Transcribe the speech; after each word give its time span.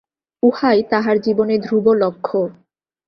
উহাই 0.43 0.79
তাহার 0.89 1.17
জীবনের 1.19 1.59
ধ্রুব 1.61 1.85
লক্ষ্য। 1.93 2.39